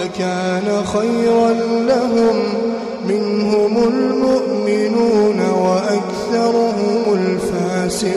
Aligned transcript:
لكان 0.00 0.68
خيرا 0.94 1.50
لهم 1.90 2.36
منهم 3.08 3.74
المؤمنون 3.92 5.38
وأكثرهم 5.64 7.02
الفاسقون. 7.20 8.14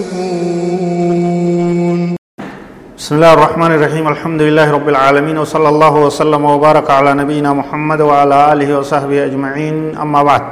بسم 2.97 3.15
الله 3.15 3.33
الرحمن 3.33 3.71
الرحيم. 3.71 4.05
الحمد 4.07 4.41
لله 4.41 4.67
رب 4.71 4.89
العالمين 4.89 5.37
وصلى 5.37 5.69
الله 5.69 5.95
وسلم 6.05 6.45
وبارك 6.45 6.89
على 6.89 7.13
نبينا 7.13 7.53
محمد 7.53 8.01
وعلى 8.01 8.53
آله 8.53 8.69
وصحبه 8.79 9.25
أجمعين. 9.25 9.95
أما 9.97 10.23
بعد 10.23 10.43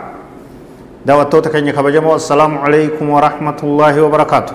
دعوتوتا 1.06 1.50
كن 1.50 1.70
كبجمو. 1.72 2.16
السلام 2.16 2.58
عليكم 2.58 3.06
ورحمة 3.10 3.60
الله 3.64 4.02
وبركاته. 4.02 4.54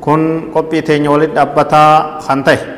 كن 0.00 0.20
قبي 0.54 0.80
تيني 0.80 1.08
ولد 1.08 1.38
أبتا 1.38 2.18
خانته 2.20 2.73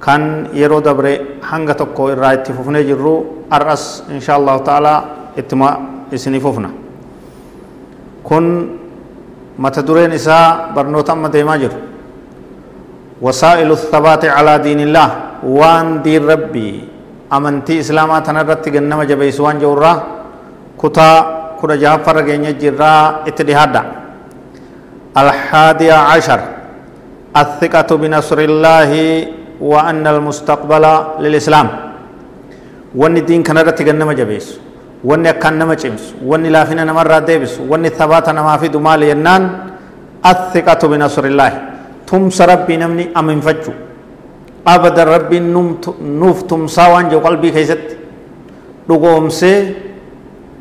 كان 0.00 0.48
يرو 0.56 0.80
دبري 0.80 1.40
hanga 1.50 1.74
tokko 1.74 2.12
irraa 2.12 2.34
itti 2.38 2.52
fufnee 2.52 2.84
jirru 2.84 3.44
ar'as 3.50 4.04
insha 4.12 4.38
ta'ala 4.64 4.94
ittuma 5.36 5.68
isinii 6.12 6.40
fufna 6.40 6.70
kun 8.22 8.44
mata 9.58 9.82
dureen 9.82 10.12
isaa 10.12 10.72
barnoota 10.74 11.12
amma 11.12 11.28
deemaa 11.28 11.58
jiru 11.58 11.78
wasaa'ilu 13.20 13.76
thabaati 13.92 14.28
calaa 14.30 14.58
diinillah 14.64 15.08
waan 15.42 16.02
diin 16.04 16.24
rabbii 16.32 16.74
amantii 17.30 17.82
islaamaa 17.84 18.20
tanarratti 18.20 18.70
gannama 18.70 19.06
jabeessu 19.10 19.42
waan 19.44 19.58
jirurraa 19.62 19.96
kutaa 20.80 21.16
kudha 21.60 21.76
jahaffarra 21.76 22.22
geenya 22.22 22.52
jirraa 22.52 23.26
itti 23.26 23.44
dhihaadha 23.48 24.00
الحادية 25.10 25.92
عشر 25.94 26.40
الثقة 27.36 27.90
بنصر 27.96 28.38
وأن 29.60 30.06
المستقبل 30.06 30.84
للإسلام. 31.20 31.68
وأن 32.96 33.16
الدين 33.16 33.42
كان 33.46 33.58
رتي 33.58 33.84
جنما 33.84 34.12
جبيس 34.12 34.46
وأن 35.04 35.30
كان 35.30 35.54
نما 35.60 35.74
جيمس 35.78 36.14
وأن 36.24 36.44
لا 36.50 36.64
فينا 36.64 36.84
نما 36.84 37.02
رادبس 37.02 37.60
وأن 37.68 37.88
ثبات 37.88 38.28
نما 38.34 38.56
في 38.56 38.68
دمال 38.68 39.02
ينان. 39.02 39.42
الثقة 40.20 40.82
بنصر 40.88 41.24
الله. 41.24 41.52
تم 42.08 42.28
ربي 42.28 42.74
نمني 42.76 43.04
أمن 43.16 43.40
فجو. 43.40 43.72
أبدا 44.66 45.04
ربي 45.04 45.38
نوف 46.20 46.38
تم 46.50 46.66
ساوان 46.66 47.08
جو 47.08 47.18
قلبي 47.24 47.50
كيست 47.50 47.96
لقوم 48.88 49.28
سي 49.28 49.74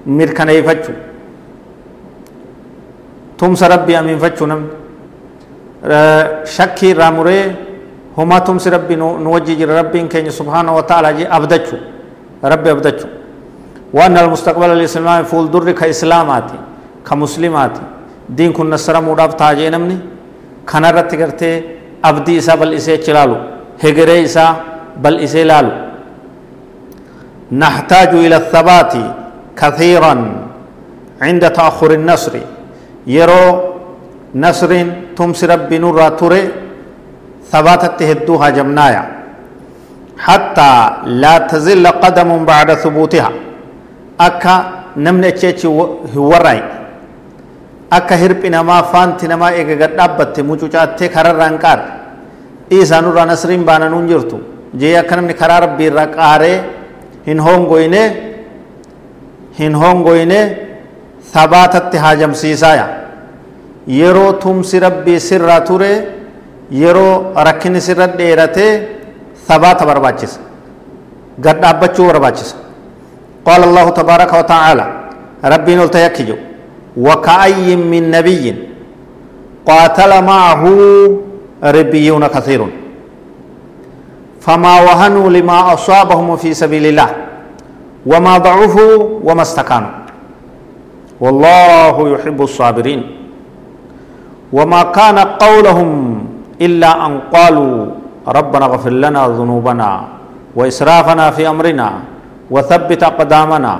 مركنا 0.08 0.52
يفجو 0.52 0.94
تم 3.40 3.52
ربي 3.74 3.94
أمن 4.00 4.18
فجو 4.24 4.46
نم. 4.46 4.64
شكي 8.20 8.28
راموري 8.28 8.40
هما 8.40 8.40
تمس 8.40 8.68
ربي 8.68 8.96
نوجي 8.96 9.56
جر 9.56 9.70
ربي 9.70 10.08
كين 10.08 10.30
سبحانه 10.30 10.76
وتعالى 10.76 11.14
جي 11.14 11.28
أبدتشو. 11.28 11.78
ربي 12.44 12.72
أبدتشو. 12.72 13.08
وأن 13.94 14.18
المستقبل 14.18 14.70
الإسلامي 14.70 15.24
فول 15.24 15.52
در 15.52 15.72
كإسلاماتي 15.72 16.60
كمسلماتي. 17.06 17.82
دين 18.30 18.52
كن 18.52 18.70
نصر 18.70 19.02
موداف 19.02 19.34
تاجي 19.34 19.70
نمني. 19.70 19.98
خنا 20.68 20.92
رت 20.92 21.16
کرتے 21.16 21.62
أبدي 22.06 22.38
إسا 22.38 22.56
بل 22.56 22.74
إسے 22.76 22.98
چلالو. 22.98 23.36
هجري 23.84 24.24
إسا 24.26 24.56
بل 24.98 25.20
إسے 25.24 25.44
لالو. 25.44 25.72
نحتاج 27.52 28.10
إلى 28.14 28.36
الثبات 28.36 28.94
كثيرا 29.58 30.14
عند 31.22 31.52
تأخر 31.52 31.92
النصر. 31.92 32.34
يرو 33.08 33.62
نصر 34.36 34.86
تمس 35.18 35.44
ربي 35.44 35.78
نور 35.78 36.10
توري. 36.10 36.69
ثباتت 37.52 38.00
هدو 38.10 38.36
هاجمنايا 38.42 39.04
حتى 40.26 40.72
لا 41.22 41.36
تزل 41.50 41.86
قدم 42.04 42.30
بعد 42.52 42.70
ثبوتها. 42.84 43.32
أكا 44.28 44.56
نمن 45.06 45.24
اتشيش 45.32 45.66
هوراي 46.16 46.60
أكا 47.98 48.16
هرب 48.22 48.44
نما 48.56 48.78
فانت 48.92 49.20
نما 49.32 49.48
إيقا 49.56 49.76
قد 49.82 49.94
أبت 50.06 50.36
مجوجات 50.50 51.00
كرر 51.14 51.36
رانكار. 51.42 51.80
إيسا 52.72 53.00
نور 53.04 53.18
نسرين 53.32 53.64
بانا 53.68 53.88
ننجرتو 53.94 54.40
جي 54.80 55.00
أكا 55.00 55.16
نمني 55.16 55.34
كرار 55.40 55.64
ربي 55.64 55.86
رقاري 55.90 56.54
هن 57.28 57.40
هون 57.46 57.62
قوينة. 57.72 58.04
هن 59.60 59.74
هون 59.82 59.98
قوينة. 60.08 60.42
ثباتت 61.34 61.96
هاجم 62.04 62.34
سيسايا. 62.42 62.88
يرو 63.88 64.32
تمسي 64.42 64.78
ربي 64.86 65.16
سر 65.28 65.50
توري 65.68 65.94
yeroo 66.72 67.34
rakkinni 67.36 67.82
sirra 67.82 68.08
dheeratee 68.08 68.88
sabaata 69.48 69.86
barbaachisa 69.86 70.40
gad 71.40 71.62
dhaabbachuu 71.62 72.06
barbaachisa 72.08 72.56
qaala 73.46 73.64
allahu 73.70 73.92
tabaaraka 73.92 74.38
wa 74.38 74.44
tacaala 74.44 74.86
rabbiin 75.44 75.80
ol 75.80 75.90
tayakki 75.90 76.24
jedhu 76.30 76.50
وكأي 76.98 77.76
من 77.76 78.12
نبي 78.12 78.56
قاتل 79.66 80.12
معه 80.26 80.64
ربيون 81.64 82.28
كثير 82.28 82.68
فما 84.42 84.74
وهنوا 84.82 85.30
لما 85.30 85.74
أصابهم 85.74 86.36
في 86.38 86.54
سبيل 86.54 86.86
الله 86.86 87.10
وما 88.06 88.38
ضعفوا 88.38 88.96
وما 89.24 89.42
استكانوا 89.42 89.90
والله 91.22 91.96
يحب 92.14 92.42
الصابرين 92.42 93.02
وما 94.54 94.84
كان 94.84 95.18
قولهم 95.20 95.90
إلا 96.62 97.06
أن 97.06 97.20
قالوا 97.34 97.86
ربنا 98.28 98.66
اغفر 98.66 98.90
لنا 98.90 99.28
ذنوبنا 99.28 99.92
وإسرافنا 100.56 101.32
في 101.32 101.50
أمرنا 101.50 101.90
وثبت 102.52 103.04
أقدامنا 103.04 103.74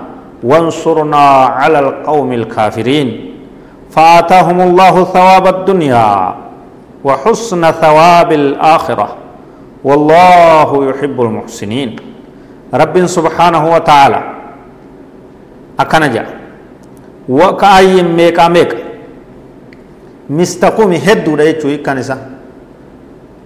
وانصرنا 0.44 1.26
على 1.60 1.80
القوم 1.80 2.30
الكافرين. 2.34 3.08
فآتاهم 3.92 4.62
الله 4.62 4.96
ثواب 5.04 5.46
الدنيا 5.48 6.36
وحسن 7.04 7.72
ثواب 7.72 8.30
الآخرة. 8.32 9.08
والله 9.84 10.70
يحب 10.90 11.18
المحسنين. 11.22 11.90
رب 12.74 12.96
سبحانه 13.06 13.64
وتعالى 13.74 14.22
أكنجا 15.80 16.24
وكأي 17.30 18.04
ميكا 18.04 18.48
ميكا 18.48 18.78
مستقوم 20.30 20.94
هدو 20.94 21.34
دا 21.36 21.44
يجو 21.50 21.82
كنسا 21.82 22.18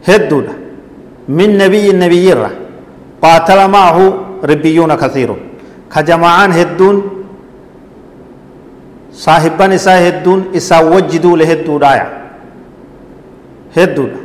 هدودا 0.07 0.53
من 1.37 1.49
نبي 2.03 2.33
الرا 2.33 2.51
قاتل 3.23 3.59
معه 3.75 3.97
ربيون 4.43 4.91
كثير. 4.95 5.29
كجماعان 5.93 6.51
هدون 6.51 6.95
صاحبان 9.13 9.71
إسا 9.77 9.93
هدون 10.07 10.39
إسا 10.57 10.77
وجدوا 10.93 11.37
لهدو 11.37 11.77
دايا 11.77 12.07
هدودا 13.77 14.19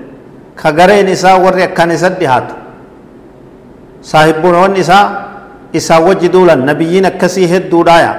كغرين 0.60 1.08
إسا 1.12 1.34
ورّي 1.44 1.64
أكان 1.64 1.90
إسا 1.92 2.08
دهاتو 2.20 2.56
صاحبون 4.02 4.54
ون 4.62 4.72
إسا 4.82 4.98
إسا 5.76 5.96
وجدوا 6.06 6.46
لن 6.48 6.60
نبيين 6.70 7.04
أكسي 7.04 7.44
هدو 7.52 7.82
دايا 7.88 8.12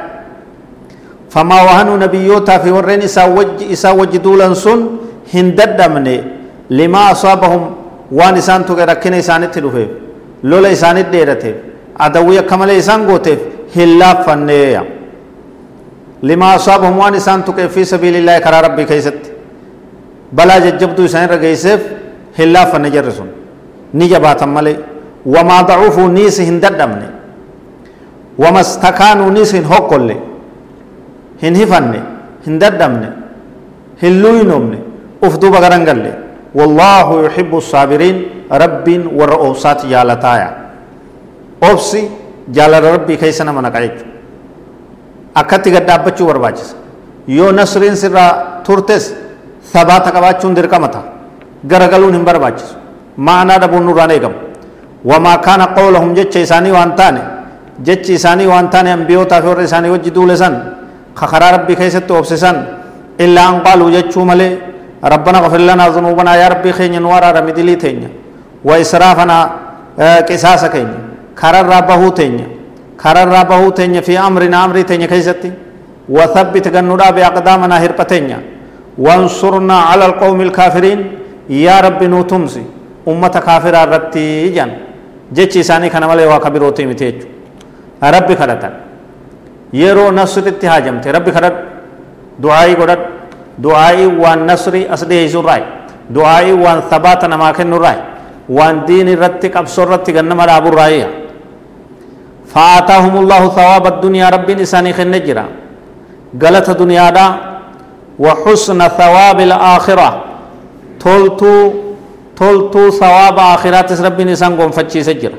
فما 1.34 1.58
وهنوا 1.66 1.98
نبيوتا 2.06 2.58
في 2.64 2.70
ورّين 2.72 3.02
إسا, 3.10 3.24
وج 3.26 3.64
إسا 3.74 3.90
وجدوا 3.92 4.36
لن 4.42 4.54
سن 6.70 6.76
هندد 6.76 6.86
مني 6.86 6.88
لما 6.88 7.12
أصابهم 7.12 7.76
وان 8.12 8.38
إسان 8.38 8.66
تو 8.66 8.74
ركنا 8.74 9.20
إسان 9.20 9.52
تلوفيف 9.52 9.90
لولا 10.44 10.72
إسان 10.72 11.12
ديرتيف 11.12 11.56
أدوية 12.00 12.42
كمال 12.42 12.70
إسان 12.70 13.10
قوتيف. 13.10 13.40
هلا 13.76 14.24
فنيا 14.24 14.84
لما 16.24 16.56
أصابهم 16.56 16.98
وان 16.98 17.16
إسان 17.16 17.46
تو 17.46 17.52
في 17.54 17.84
سبيل 17.84 18.16
الله 18.16 18.40
كرا 18.40 18.62
ربي 18.62 18.86
كيست. 18.86 19.24
بلا 20.34 20.60
ججبتو 20.60 21.06
إسان 21.06 21.30
رقيسيف. 21.30 21.82
هلا 22.40 22.66
فنجرسون 22.66 23.30
نجبات 23.94 24.44
ملي. 24.44 24.76
وما 25.26 25.62
ضعفوا 25.62 26.08
نيس 26.08 26.42
هنددمني 26.42 27.10
وما 28.40 28.60
استكانوا 28.60 29.30
نيس 29.32 29.56
هقل 29.56 30.16
هن 31.44 31.56
هفني. 31.56 32.02
هنددمني 32.48 33.10
هلوينومني 34.04 34.80
أفدوبا 35.24 35.60
غرنگلي 35.60 35.70
والله 35.70 35.78
يحب 35.80 35.98
الصابرين 35.98 35.98
رب 35.98 35.98
ورؤوسات 35.98 35.98
يالتايا 35.98 35.98
أوبسي 36.00 36.29
jaalala 42.52 42.92
rabbii 42.98 43.18
keessa 43.18 43.44
nama 43.44 43.62
naqa 43.62 43.80
jechuudha 43.86 44.14
akkatti 45.42 45.72
gad 45.72 45.86
dhaabbachuu 45.90 46.28
barbaachisa 46.28 46.76
yoo 47.38 47.52
nasriin 47.52 47.96
sirraa 47.96 48.62
turtes 48.66 49.14
sabaata 49.74 50.12
qabaachuun 50.12 50.56
dirqama 50.58 50.88
ta'a 50.96 51.04
garagaluun 51.72 52.14
hin 52.18 52.26
barbaachisu 52.30 52.76
ma'anaa 53.28 53.60
dhabuun 53.64 53.86
nurraan 53.90 54.12
eegamu 54.16 54.36
wamaa 55.12 55.38
kaana 55.46 55.68
qawlahum 55.78 56.16
jecha 56.18 56.40
isaanii 56.48 56.72
waan 56.78 56.96
taane 57.00 57.22
jechi 57.88 58.14
isaanii 58.20 58.48
waan 58.54 58.70
taane 58.74 58.92
ambiyootaa 58.98 59.42
fi 59.42 59.48
warra 59.52 59.64
isaanii 59.70 59.90
wajji 59.96 60.12
duule 60.18 60.38
san 60.38 60.56
ka 61.20 61.28
karaa 61.32 61.52
rabbii 61.58 61.76
keessatti 61.82 62.14
oobsisan 62.14 62.58
illaa 63.26 63.48
an 63.52 63.62
qaaluu 63.66 63.90
jechuu 63.96 64.26
malee 64.32 64.52
ربنا 65.04 65.38
اغفر 65.38 65.62
لنا 65.70 65.90
ذنوبنا 65.96 66.36
يا 66.36 66.48
ربي 66.48 66.72
خين 66.78 67.02
نوارا 67.02 67.32
رمدلي 67.32 67.76
تينيا 67.76 68.10
وإسرافنا 68.68 69.38
قصاص 70.30 70.66
كينيا 70.74 71.00
كرر 71.40 71.66
ربه 71.78 72.02
تينيا 72.20 72.48
كرر 73.02 73.28
ربه 73.40 73.62
تينيا 73.70 74.02
في 74.02 74.20
أمرنا 74.20 74.66
أمري 74.66 74.84
تينيا 74.84 75.08
كيستي. 75.08 75.52
وثبت 76.10 76.68
جنودا 76.68 77.10
بأقدامنا 77.16 77.76
هربتينيا 77.84 78.40
وانصرنا 78.98 79.78
على 79.90 80.06
القوم 80.10 80.42
الكافرين. 80.42 81.00
يا 81.50 81.80
ربي 81.86 82.08
نوتمسي 82.08 82.64
أمة 83.08 83.36
كافرة 83.46 83.82
رتي 83.94 84.50
جان. 84.56 84.72
جيتشي 85.36 85.64
ساني 85.64 85.90
كان 85.94 86.04
مالي 86.10 86.26
واكبروتي 86.26 86.86
متيجو 86.90 87.28
ربي 88.04 88.34
كرتا 88.40 88.70
يرو 89.74 90.06
نصر 90.12 90.46
اتهاجمت 90.52 91.06
ربي 91.16 91.32
كرت 91.36 91.56
دعائي 92.44 92.74
قدر 92.80 93.00
دعائي 93.66 94.06
وان 94.22 94.40
نصري 94.52 94.82
أصلي 94.94 95.16
يزور 95.26 95.48
دعائي 96.18 96.54
وان 96.64 96.80
ثبات 96.92 97.22
نماكن 97.34 97.68
نراي 97.70 97.98
وان 98.58 98.76
دين 98.88 99.08
رتك 99.24 99.54
أبصر 99.62 99.86
رتك 99.94 100.16
أنما 100.24 100.46
رابو 100.50 100.70
رايا 100.80 101.10
فآتاهم 102.54 103.14
الله 103.22 103.42
ثواب 103.58 103.84
الدنيا 103.94 104.26
ربي 104.36 104.54
نساني 104.62 104.92
خن 104.98 105.08
نجرا 105.16 105.46
غلط 106.44 106.68
دنيا 106.82 107.08
دا 107.18 107.26
وحسن 108.26 108.80
ثواب 109.00 109.38
الآخرة 109.48 110.10
تولتو 111.04 111.54
تولتو 112.40 112.84
ثواب 113.02 113.38
آخرات 113.56 113.90
ربي 114.08 114.24
نسان 114.30 114.52
قوم 114.60 114.72
فتشي 114.78 115.02
سجر 115.10 115.34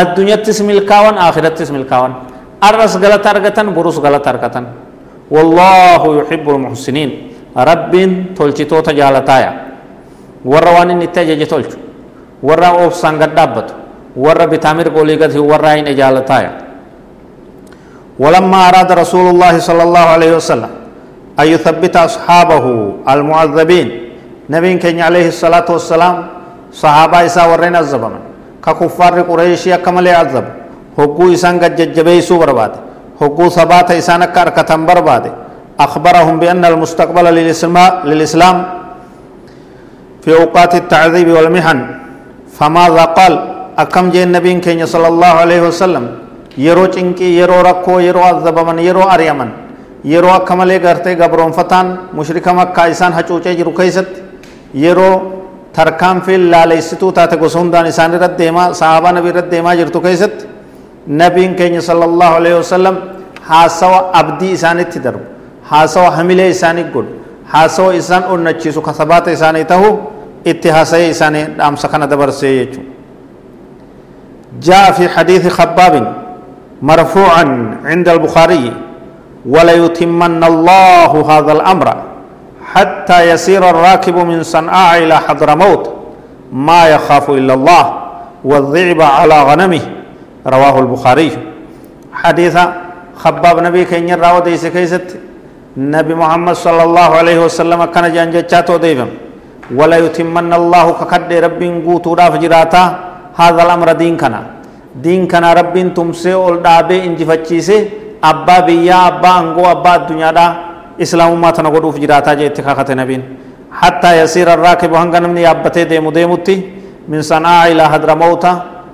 الدنيا 0.00 0.36
تسمي 0.46 0.72
الكاون 0.78 1.14
آخرت 1.28 1.54
تسمي 1.58 1.78
الكاون 1.82 2.12
أرس 2.68 2.92
غلط 3.02 3.24
أرغتن 3.32 3.66
بروس 3.76 3.96
غلط 4.04 4.24
أرغتن 4.32 4.64
والله 5.34 6.02
يحب 6.18 6.46
المحسنين 6.54 7.10
rabbiin 7.56 8.34
tolchitoota 8.36 8.92
jaalataaya 8.92 9.52
warra 10.44 10.70
waan 10.76 10.90
inni 10.90 11.04
itti 11.08 11.20
ajaje 11.20 11.46
tolchu 11.46 11.78
warra 12.42 12.70
obsaan 12.84 13.18
gad 13.18 13.32
dhaabbatu 13.36 13.74
warra 14.16 14.46
bitaa 14.46 14.74
mirga 14.74 15.00
olii 15.00 15.16
gati 15.16 15.38
warra 15.38 15.72
hin 15.76 15.88
jaalataaya 15.96 16.50
ولما 18.16 18.68
أراد 18.68 18.90
رسول 19.02 19.26
الله 19.36 19.54
صلى 19.68 19.82
الله 19.82 20.04
عليه 20.16 20.32
وسلم 20.40 20.70
أن 21.40 21.46
يثبت 21.54 21.94
أصحابه 21.96 22.64
المعذبين 23.12 23.88
نبي 24.50 24.72
كان 24.80 24.96
عليه 25.00 25.28
الصلاة 25.36 25.68
والسلام 25.68 26.14
صحابة 26.72 27.18
إسا 27.28 27.44
ورين 27.44 27.76
الزبمن 27.76 28.22
ككفار 28.64 29.14
قريش 29.30 29.62
يكمل 29.66 30.06
عذب 30.08 30.46
هقو 30.98 31.24
إسان 31.36 31.60
قد 31.60 31.76
ججبيسو 31.76 32.34
برباد 32.40 32.72
هقو 33.20 33.44
ثبات 33.56 33.88
إسان 34.00 34.24
كاركتن 34.32 34.80
برباد 34.88 35.24
أخبرهم 35.80 36.34
بأن 36.42 36.64
المستقبل 36.64 37.24
للإسلام 38.08 38.56
في 40.22 40.30
أوقات 40.40 40.72
التعذيب 40.74 41.28
والمحن. 41.36 41.78
فماذا 42.56 43.04
قال؟ 43.18 43.34
أكم 43.78 44.10
جاء 44.10 44.24
النبي 44.28 44.52
كين 44.64 44.80
صلى 44.86 45.08
الله 45.12 45.32
عليه 45.42 45.60
وسلم؟ 45.68 46.04
يرو 46.56 46.86
چنكي 46.94 47.28
يرو 47.40 47.60
ركو 47.60 47.98
يرو 48.08 48.20
عذب 48.28 48.56
من 48.68 48.78
يرو 48.88 49.02
أريمن. 49.14 49.50
يرو 50.04 50.28
أكمل 50.38 50.70
غرتي 50.84 51.14
غبرون 51.20 51.52
فتان 51.52 51.86
مشرك 52.16 52.46
مكة 52.48 52.82
إسان 52.90 53.12
حچوچه 53.16 53.52
جرو 53.58 53.72
كيست. 53.76 54.08
يرو 54.74 55.10
تركام 55.76 56.16
في 56.24 56.36
لاليستو 56.52 57.10
تات 57.16 57.32
غسون 57.42 57.68
دان 57.70 57.86
إسان 57.92 58.14
رد 58.22 58.36
ديما 58.40 58.72
صحابة 58.72 59.08
نبي 59.16 59.30
رد 59.36 59.48
ديما 59.52 59.74
جرتو 59.78 60.00
كيست. 60.00 60.36
نبي 61.20 61.44
كين 61.58 61.80
صلى 61.88 62.04
الله 62.10 62.30
عليه 62.38 62.54
وسلم 62.60 62.94
حاسوا 63.48 63.98
أبدي 64.20 64.48
إسان 64.56 64.78
اتدرب 64.84 65.35
haasawa 65.70 66.10
hamilee 66.10 66.50
isaanii 66.50 66.84
godhu 66.84 67.14
haasawa 67.52 67.94
isaan 67.94 68.24
onnachiisu 68.34 68.82
kasabaata 68.82 69.32
isaanii 69.32 69.64
tahu 69.64 69.98
itti 70.44 70.68
haasa'ee 70.68 71.08
isaanii 71.10 71.44
dhaamsa 71.58 71.88
kana 71.88 72.06
dabarsee 72.06 72.58
jechuudha 72.58 72.96
جاء 74.62 74.92
في 74.92 75.08
حديث 75.08 75.48
خباب 75.48 76.14
مرفوعا 76.82 77.44
عند 77.84 78.08
البخاري 78.08 78.72
وليتمن 79.46 80.44
الله 80.44 81.12
هذا 81.38 81.52
الأمر 81.52 81.96
حتى 82.72 83.30
يسير 83.30 83.70
الراكب 83.70 84.16
من 84.16 84.42
صنعاء 84.42 85.02
إلى 85.02 85.16
حضرموت 85.16 85.94
ما 86.52 86.88
يخاف 86.88 87.30
إلا 87.30 87.54
الله 87.54 87.84
والذئب 88.44 89.02
على 89.02 89.42
غنمه 89.42 89.80
رواه 90.46 90.78
البخاري 90.78 91.30
حديث 92.12 92.58
خباب 93.16 93.60
نبي 93.60 93.84
كين 93.84 94.18
ديس 94.44 94.66
كيست 94.66 95.16
نبي 95.76 96.14
محمد 96.16 96.56
صلى 96.56 96.82
الله 96.88 97.10
عليه 97.20 97.38
وسلم 97.44 97.80
كان 97.92 98.08
جان 98.08 98.32
جاتو 98.32 98.76
ديفم. 98.80 99.10
ولا 99.78 99.96
يتمن 100.04 100.52
الله 100.60 100.86
ككد 101.00 101.30
رب 101.44 101.60
قوتو 101.86 102.10
راف 102.16 102.34
جراتا. 102.42 102.82
هذا 103.36 103.62
الأمر 103.62 103.92
دين 104.00 104.16
كنا. 104.16 104.40
دين 105.04 105.28
كنا 105.28 105.52
رب 105.52 105.76
تمسي 105.96 106.32
أول 106.32 106.56
دابي 106.64 106.96
انجفتشيسي 107.06 107.78
أبا 108.24 108.56
بيا 108.66 108.96
أبا 109.08 109.30
أنغو 109.40 109.64
أبا 109.74 109.92
الدنيا 109.96 110.30
دا. 110.32 110.46
إسلام 111.04 111.36
ما 111.36 111.50
تنقضوا 111.52 111.92
في 111.92 112.00
جراتا 112.00 112.32
جي 112.38 112.46
اتخاخة 112.48 112.88
نبين. 112.96 113.22
حتى 113.80 114.10
يسير 114.20 114.48
الراكب 114.56 114.92
هنگا 114.96 115.18
نمني 115.20 115.44
أبتي 115.50 115.84
ديمو 115.84 116.10
ديموتي. 116.16 116.56
من 117.10 117.20
صنعاء 117.22 117.72
إلى 117.72 117.84
حضرموت 117.92 118.44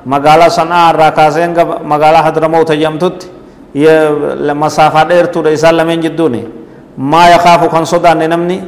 مغالا 0.06 0.48
صنعاء 0.58 0.90
الراكاسين 0.94 1.50
مغالا 1.90 2.20
حضرموت 2.26 2.70
يمتت 2.84 3.18
مسافة 4.62 5.02
دير 5.10 5.24
تو 5.32 5.40
رئيسان 5.46 5.74
لمن 5.78 6.00
جدوني. 6.04 6.42
ما 6.98 7.22
يخاف 7.34 7.64
كان 7.72 7.84
صدى 7.84 8.12
نمني 8.26 8.58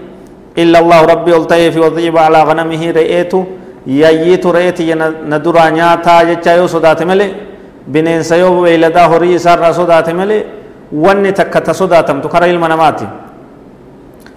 إلا 0.58 0.78
الله 0.78 1.00
ربي 1.12 1.36
ألتيه 1.36 1.70
في 1.70 1.80
وضيب 1.80 2.18
على 2.18 2.42
غنمه 2.42 2.82
رئيته 2.90 3.44
يأييت 3.86 4.46
رئيتي 4.46 4.94
ندرا 5.32 5.64
نياتا 5.70 6.22
جتشايو 6.28 6.66
صدات 6.66 7.02
ملي 7.02 7.28
بنين 7.92 8.22
سيو 8.22 8.62
ويلدا 8.62 9.02
هوري 9.10 9.38
سار 9.38 9.60
صدات 9.72 10.08
ملي 10.10 10.38
ta 10.92 11.74
sodaatamtu 11.74 12.28
kara 12.28 12.46
ilma 12.48 12.68
namaati 12.68 13.04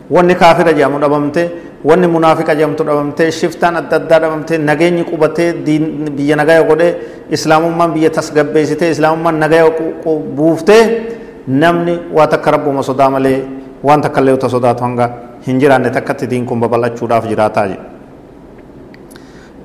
wanni 0.09 0.35
kaafira 0.35 0.73
jedhamu 0.73 0.99
dhabamte 0.99 1.51
wanni 1.83 2.07
munaafiqa 2.07 2.55
jedhamtu 2.55 2.83
dhabamte 2.83 3.31
shiftaan 3.31 3.75
adda 3.75 3.95
addaa 3.97 4.19
dhabamte 4.19 4.57
nageenyi 4.57 5.03
qubatee 5.03 5.53
biyya 6.17 6.35
nagaya 6.35 6.63
godhe 6.63 6.95
islaamummaan 7.29 7.91
biyya 7.93 8.09
tasgabbeessitee 8.09 8.89
islaamummaan 8.91 9.39
nagaya 9.39 9.69
buuftee 10.35 10.83
namni 11.47 11.99
waa 12.13 12.27
takka 12.27 12.51
rabbuma 12.51 12.83
sodaa 12.83 13.09
malee 13.09 13.43
waan 13.83 14.01
takka 14.01 14.21
illee 14.21 14.33
uta 14.39 14.49
sodaatu 14.49 14.83
hanga 14.83 15.09
hin 15.47 15.59
jiraanne 15.61 15.89
takkatti 15.97 16.27
diin 16.29 16.45
kun 16.45 16.59
babal'achuudhaaf 16.59 17.27
jiraataa 17.31 17.65
jedhe 17.67 17.79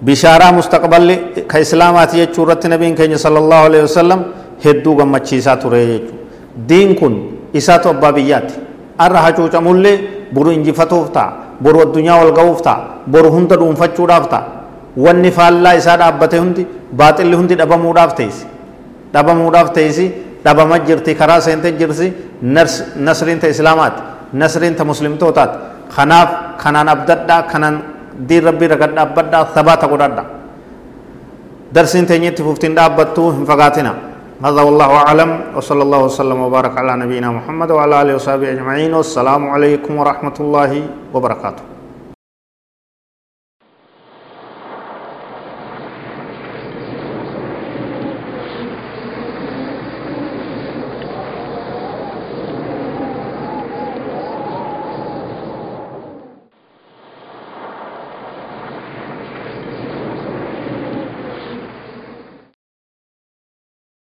bishaaraa 0.08 0.52
mustaqballi 0.58 1.16
ka 1.50 1.58
islaamaati 1.64 2.16
jechuu 2.22 2.44
irratti 2.44 2.68
nabiin 2.68 2.94
keenya 3.00 3.18
sallallahu 3.24 3.66
alaihi 3.70 3.84
wasallam 3.88 4.20
hedduu 4.64 4.94
gammachiisaa 5.00 5.56
ture 5.64 5.80
jechuudha 5.86 6.66
diin 6.68 6.94
kun 7.00 7.14
isaatu 7.60 7.88
abbaa 7.94 8.12
biyyaati 8.18 8.54
arra 9.04 9.20
hacuucamullee 9.26 9.96
boru 10.34 10.50
injifatuuf 10.58 11.10
ta'a 11.16 11.28
boru 11.64 11.80
addunyaa 11.86 12.18
wal 12.22 12.32
ga'uuf 12.38 12.62
ta'a 12.66 12.78
boru 13.14 13.30
hunda 13.36 13.56
dhuunfachuudhaaf 13.60 14.26
ta'a 14.32 14.42
wanni 15.04 15.30
faallaa 15.38 15.74
isaa 15.80 15.96
dhaabbate 16.02 16.36
hundi 16.42 16.66
baaxilli 17.00 17.36
hundi 17.40 17.54
dhabamuudhaaf 17.60 18.14
teessi 18.20 18.46
dhabamuudhaaf 19.14 19.72
teessi 19.78 20.06
dhabama 20.44 20.78
jirti 20.86 21.14
karaa 21.14 21.40
seente 21.40 21.72
jirti 21.80 22.12
nasriin 23.06 23.38
ta 23.40 23.48
islaamaati 23.48 24.02
nasriin 24.32 24.74
ta 24.78 24.84
muslimtootaati 24.84 25.56
kanaaf 25.96 26.30
kanaan 26.62 26.88
abdadhaa 26.94 27.42
kanaan 27.52 27.76
diin 28.28 28.44
rabbii 28.44 28.68
raga 28.72 28.86
dhaabbadhaa 28.96 29.44
sabaata 29.54 29.86
godhadha 29.92 30.24
darsiin 31.74 32.06
teenyetti 32.06 32.42
fuftiin 32.42 32.74
dhaabbattuu 32.76 33.28
hin 33.36 33.46
fagaatina 33.46 33.94
هذا 34.42 34.62
والله 34.66 34.90
أعلم 35.06 35.30
وصلى 35.56 35.82
الله 35.86 36.00
وسلم 36.10 36.38
وبارك 36.46 36.74
على 36.78 36.92
نبينا 37.06 37.30
محمد 37.30 37.70
وعلى 37.78 37.94
آله 38.02 38.14
وصحبه 38.18 38.50
أجمعين 38.58 38.90
والسلام 38.94 39.42
عليكم 39.54 39.92
ورحمة 40.00 40.36
الله 40.40 40.72
وبركاته 41.14 41.62